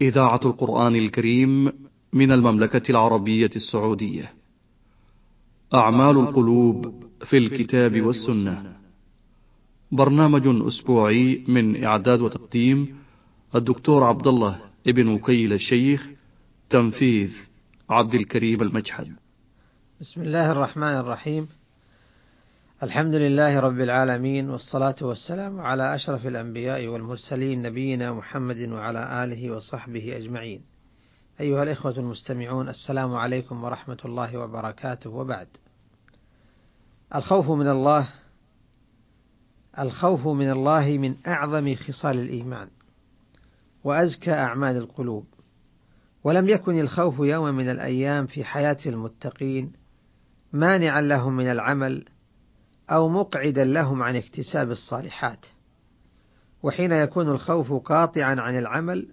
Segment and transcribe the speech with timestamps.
[0.00, 1.72] إذاعة القرآن الكريم
[2.12, 4.32] من المملكة العربية السعودية.
[5.74, 8.76] أعمال القلوب في الكتاب والسنة.
[9.92, 12.96] برنامج أسبوعي من إعداد وتقديم
[13.54, 16.08] الدكتور عبد الله ابن وكيل الشيخ
[16.70, 17.30] تنفيذ
[17.90, 19.16] عبد الكريم المجحد.
[20.00, 21.48] بسم الله الرحمن الرحيم.
[22.84, 30.16] الحمد لله رب العالمين والصلاة والسلام على أشرف الأنبياء والمرسلين نبينا محمد وعلى آله وصحبه
[30.16, 30.62] أجمعين.
[31.40, 35.46] أيها الإخوة المستمعون السلام عليكم ورحمة الله وبركاته وبعد.
[37.14, 38.08] الخوف من الله
[39.78, 42.68] الخوف من الله من أعظم خصال الإيمان
[43.84, 45.26] وأزكى أعمال القلوب
[46.24, 49.72] ولم يكن الخوف يوما من الأيام في حياة المتقين
[50.52, 52.04] مانعا لهم من العمل
[52.90, 55.46] أو مقعدا لهم عن اكتساب الصالحات.
[56.62, 59.08] وحين يكون الخوف قاطعا عن العمل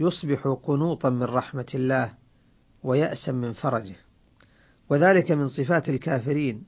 [0.00, 2.12] يصبح قنوطا من رحمة الله
[2.82, 3.96] ويأسا من فرجه.
[4.90, 6.64] وذلك من صفات الكافرين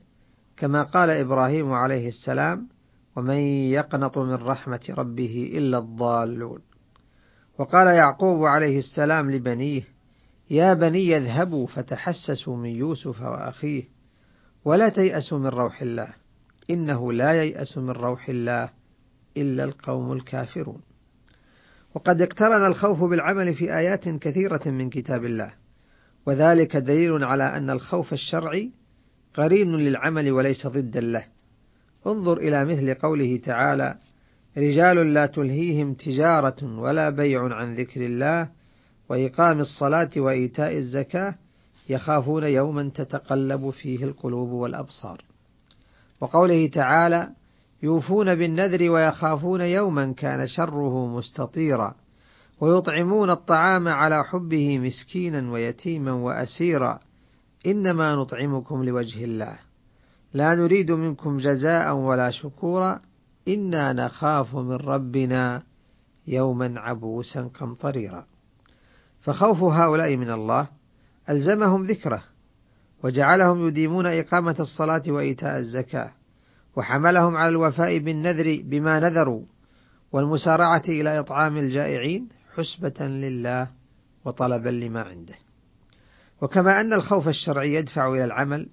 [0.57, 2.67] كما قال إبراهيم عليه السلام
[3.15, 3.37] ومن
[3.71, 6.59] يقنط من رحمة ربه إلا الضالون
[7.57, 9.83] وقال يعقوب عليه السلام لبنيه
[10.49, 13.83] يا بني اذهبوا فتحسسوا من يوسف وأخيه
[14.65, 16.13] ولا تيأسوا من روح الله
[16.69, 18.69] إنه لا ييأس من روح الله
[19.37, 20.81] إلا القوم الكافرون.
[21.95, 25.53] وقد اقترن الخوف بالعمل في آيات كثيرة من كتاب الله
[26.25, 28.71] وذلك دليل على أن الخوف الشرعي
[29.33, 31.25] قرين للعمل وليس ضدا له.
[32.07, 33.97] انظر إلى مثل قوله تعالى
[34.57, 38.49] رجال لا تلهيهم تجارة ولا بيع عن ذكر الله
[39.09, 41.35] وإقام الصلاة وإيتاء الزكاة
[41.89, 45.28] يخافون يوما تتقلب فيه القلوب والأبصار.
[46.21, 47.29] وقوله تعالى
[47.83, 51.95] يوفون بالنذر ويخافون يوما كان شره مستطيرا
[52.61, 56.99] ويطعمون الطعام على حبه مسكينا ويتيما وأسيرا
[57.65, 59.59] إنما نطعمكم لوجه الله.
[60.33, 62.99] لا نريد منكم جزاء ولا شكورا
[63.47, 65.63] إنا نخاف من ربنا
[66.27, 68.25] يوما عبوسا قمطريرا.
[69.21, 70.67] فخوف هؤلاء من الله
[71.29, 72.23] ألزمهم ذكره
[73.03, 76.11] وجعلهم يديمون إقامة الصلاة وإيتاء الزكاة
[76.75, 79.41] وحملهم على الوفاء بالنذر بما نذروا
[80.11, 83.67] والمسارعة إلى إطعام الجائعين حسبة لله
[84.25, 85.35] وطلبا لما عنده.
[86.41, 88.69] وكما أن الخوف الشرعي يدفع إلى العمل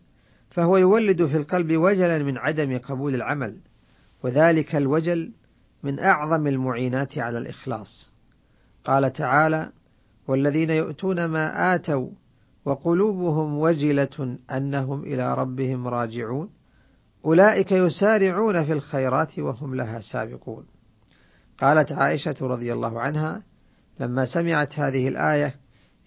[0.51, 3.57] فهو يولد في القلب وجلا من عدم قبول العمل
[4.23, 5.33] وذلك الوجل
[5.83, 8.11] من أعظم المعينات على الإخلاص.
[8.85, 9.71] قال تعالى
[10.29, 12.11] والذين يؤتون ما آتوا
[12.67, 16.51] وقلوبهم وجلة أنهم إلى ربهم راجعون.
[17.25, 20.65] أولئك يسارعون في الخيرات وهم لها سابقون.
[21.59, 23.43] قالت عائشة رضي الله عنها
[24.01, 25.55] لما سمعت هذه الآية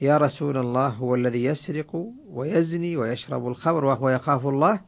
[0.01, 4.81] يا رسول الله هو الذي يسرق ويزني ويشرب الخمر وهو يخاف الله؟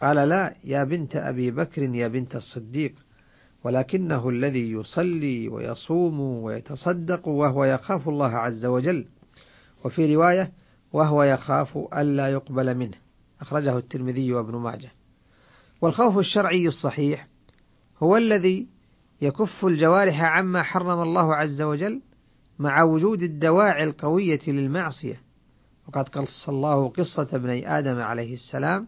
[0.00, 2.94] قال لا يا بنت أبي بكر يا بنت الصديق
[3.64, 9.06] ولكنه الذي يصلي ويصوم ويتصدق وهو يخاف الله عز وجل.
[9.84, 10.52] وفي رواية
[10.96, 12.96] وهو يخاف ألا يقبل منه.
[13.40, 14.90] أخرجه الترمذي وابن ماجه.
[15.80, 17.28] والخوف الشرعي الصحيح
[18.02, 18.66] هو الذي
[19.22, 22.02] يكف الجوارح عما حرم الله عز وجل
[22.58, 25.20] مع وجود الدواعي القوية للمعصية.
[25.88, 28.86] وقد قص الله قصة ابني آدم عليه السلام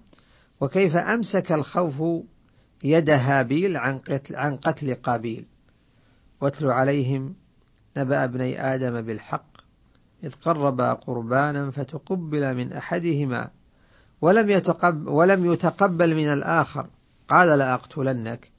[0.60, 2.24] وكيف أمسك الخوف
[2.84, 5.46] يد هابيل عن قتل, عن قتل قابيل.
[6.40, 7.34] واتل عليهم
[7.96, 9.47] نبأ ابني آدم بالحق
[10.24, 13.50] إذ قربا قربانا فتقبل من أحدهما
[14.20, 16.86] ولم يتقبل, ولم يتقبل من الآخر.
[17.28, 18.50] قال لأقتلنك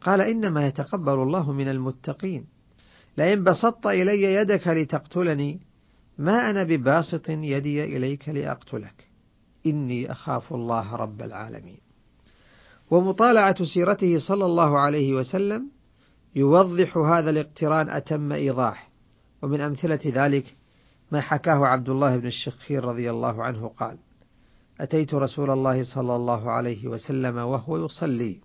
[0.00, 2.46] قال إنما يتقبل الله من المتقين.
[3.18, 5.60] لئن بسطت إلي يدك لتقتلني
[6.18, 9.08] ما أنا بباسط يدي إليك لأقتلك.
[9.66, 11.78] إني أخاف الله رب العالمين.
[12.90, 15.70] ومطالعة سيرته صلى الله عليه وسلم
[16.34, 18.90] يوضح هذا الاقتران أتم إيضاح.
[19.42, 20.56] ومن أمثلة ذلك
[21.14, 23.96] ما حكاه عبد الله بن الشخير رضي الله عنه قال
[24.80, 28.40] أتيت رسول الله صلى الله عليه وسلم وهو يصلي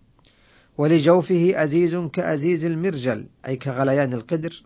[0.77, 4.63] ولجوفه أزيز كأزيز المرجل أي كغليان القدر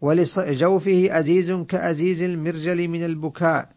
[0.00, 3.68] ولجوفه أزيز كأزيز المرجل من البكاء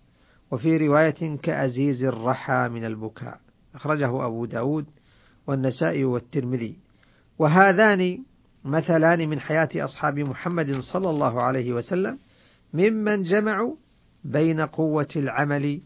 [0.52, 3.40] وفي رواية كأزيز الرحى من البكاء.
[3.76, 4.86] أخرجه أبو داود
[5.48, 6.76] والنسائي والترمذي.
[7.40, 8.20] وهذان
[8.66, 12.18] مثلان من حياة أصحاب محمد صلى الله عليه وسلم
[12.74, 13.76] ممن جمعوا
[14.24, 15.82] بين قوة العمل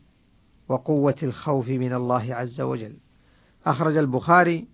[0.70, 2.94] وقوة الخوف من الله عز وجل.
[3.66, 4.68] أخرج البخاري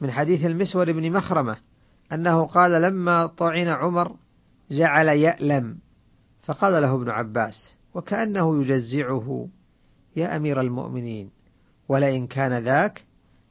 [0.00, 1.56] من حديث المسور بن مخرمة
[2.12, 4.16] أنه قال لما طعن عمر
[4.70, 5.78] جعل يألم.
[6.42, 9.48] فقال له ابن عباس وكأنه يجزعه.
[10.16, 11.30] يا أمير المؤمنين
[11.88, 13.04] ولئن كان ذاك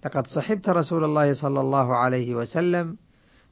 [0.06, 2.98] لقد صحبت رسول الله صلى الله عليه وسلم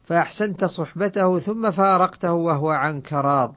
[0.03, 3.55] فأحسنت صحبته ثم فارقته وهو عنك راض.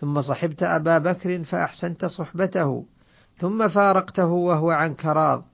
[0.00, 2.84] ثم صحبت أبا بكر فأحسنت صحبته
[3.38, 5.44] ثم فارقته وهو عنك راض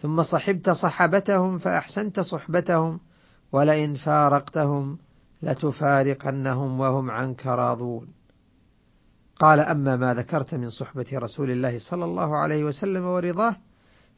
[0.00, 3.00] ثم صحبت صحبتهم فأحسنت صحبتهم
[3.52, 4.98] ولئن فارقتهم
[5.42, 8.08] لتفارقنهم وهم عنك راضون
[9.36, 13.56] قال أما ما ذكرت من صحبة رسول الله صلى الله عليه وسلم ورضاه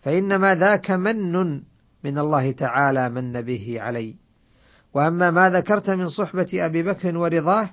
[0.02, 1.32] فإنما ذاك من
[2.04, 4.16] من الله تعالى من به علي.
[4.94, 7.70] وأما ما ذكرت من صحبة أبي بكر ورضاه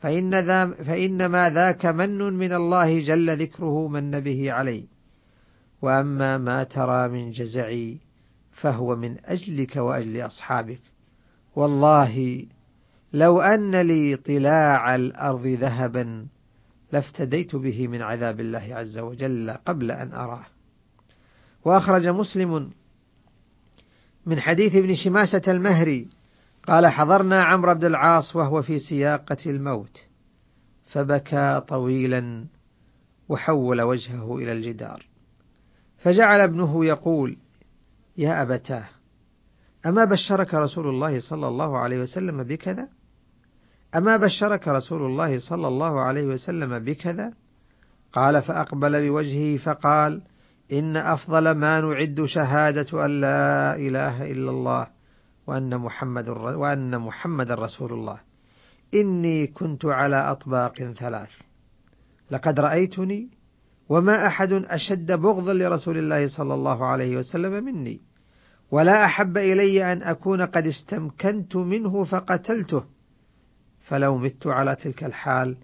[0.00, 4.84] فإن ذا فإنما ذاك من من الله جل ذكره من به علي.
[5.82, 7.98] وأما ما ترى من جزعي
[8.52, 10.80] فهو من أجلك وأجل أصحابك.
[11.56, 12.46] والله
[13.12, 16.26] لو أن لي طلاع الأرض ذهبا
[16.92, 20.46] لافتديت به من عذاب الله عز وجل قبل أن أراه.
[21.64, 22.70] وأخرج مسلم
[24.26, 26.06] من حديث ابن شماسة المهري
[26.70, 30.04] قال حضرنا عمرو بن العاص وهو في سياقة الموت
[30.92, 32.44] فبكى طويلا
[33.28, 35.06] وحول وجهه إلى الجدار.
[35.98, 37.36] فجعل ابنه يقول
[38.16, 38.84] يا أبتاه
[39.86, 42.88] أما بشرك رسول الله صلى الله عليه وسلم بكذا؟
[43.96, 47.32] أما بشرك رسول الله صلى الله عليه وسلم بكذا؟
[48.12, 50.22] قال فأقبل بوجهه فقال
[50.72, 54.99] إن أفضل ما نعد شهادة أن لا إله إلا الله
[55.50, 58.18] وأن محمد وأن محمد رسول الله.
[58.94, 61.30] إني كنت على أطباق ثلاث.
[62.30, 63.28] لقد رأيتني
[63.88, 68.00] وما أحد أشد بغضا لرسول الله صلى الله عليه وسلم مني.
[68.70, 72.84] ولا أحب إلي أن أكون قد استمكنت منه فقتلته.
[73.80, 75.56] فلو مت على تلك الحال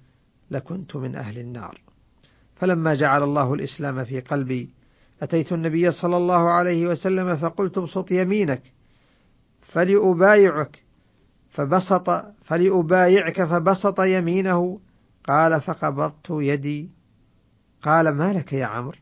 [0.51, 1.81] لكنت من أهل النار.
[2.57, 4.71] فلما جعل الله الإسلام في قلبي
[5.23, 8.76] أتيت النبي صلى الله عليه وسلم فقلت ابسط يمينك.
[9.69, 10.83] فلأبايعك
[11.51, 12.11] فبسط
[12.45, 14.81] فلأبايعك فبسط يمينه.
[15.25, 16.91] قال فقبضت يدي.
[17.83, 18.99] قال ما لك يا عمرو؟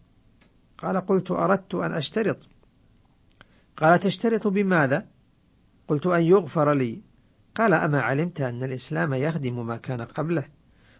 [0.78, 2.38] قال قلت أردت أن أشترط.
[3.76, 5.06] قال تشترط بماذا؟
[5.88, 7.02] قلت أن يغفر لي.
[7.54, 10.44] قال أما علمت أن الإسلام يهدم ما كان قبله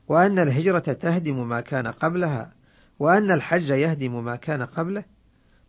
[0.09, 2.53] وأن الهجرة تهدم ما كان قبلها
[2.99, 5.05] وأن الحج يهدم ما كان قبله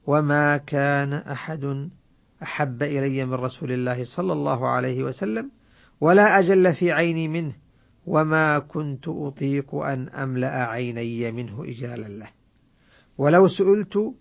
[0.08, 1.90] وما كان أحد
[2.46, 5.52] أحب إلي من رسول الله صلى الله عليه وسلم
[6.02, 7.54] ولا أجل في عيني منه
[8.06, 12.30] وما كنت أطيق أن أملأ عيني منه إجالا له.
[13.18, 14.14] ولو سئلت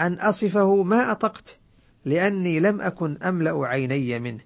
[0.00, 1.58] أن أصفه ما أطقت
[2.04, 4.40] لأني لم أكن أملأ عيني منه.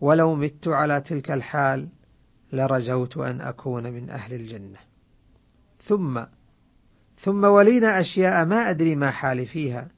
[0.00, 1.88] ولو مت على تلك الحال
[2.52, 4.78] لرجوت أن أكون من أهل الجنة.
[5.82, 6.24] ثم
[7.22, 9.88] ثم ولينا أشياء ما أدري ما حالي فيها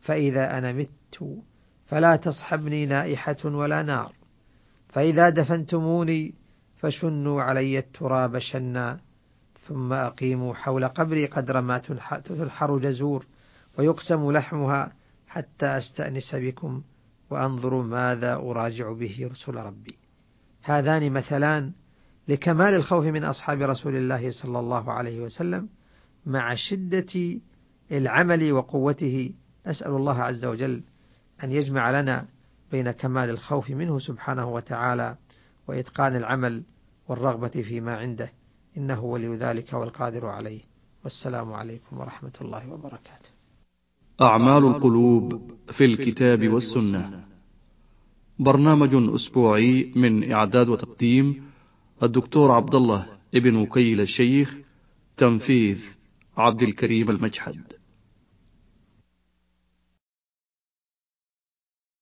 [0.00, 1.38] فإذا أنا مت
[1.86, 4.12] فلا تصحبني نائحة ولا نار.
[4.88, 6.34] فإذا دفنتموني
[6.76, 9.00] فشنوا علي التراب شنا
[9.66, 11.78] ثم أقيموا حول قبري قدر ما
[12.18, 13.26] تنحر جزور
[13.78, 14.92] ويقسم لحمها
[15.28, 16.82] حتى أستأنس بكم
[17.30, 19.96] وأنظر ماذا أراجع به رسل ربي.
[20.62, 21.72] هذان مثلان
[22.28, 25.68] لكمال الخوف من أصحاب رسول الله صلى الله عليه وسلم
[26.26, 27.40] مع شدة
[27.92, 29.32] العمل وقوته
[29.66, 30.82] نسأل الله عز وجل
[31.44, 32.26] أن يجمع لنا
[32.72, 35.16] بين كمال الخوف منه سبحانه وتعالى
[35.68, 36.62] وإتقان العمل
[37.08, 38.32] والرغبة فيما عنده.
[38.76, 40.60] إنه ولي ذلك والقادر عليه.
[41.04, 43.30] والسلام عليكم ورحمة الله وبركاته.
[44.20, 47.24] أعمال القلوب في الكتاب والسنة.
[48.38, 51.44] برنامج أسبوعي من إعداد وتقديم
[52.02, 54.56] الدكتور عبد الله ابن وكيل الشيخ
[55.16, 55.78] تنفيذ
[56.36, 57.75] عبد الكريم المجحد.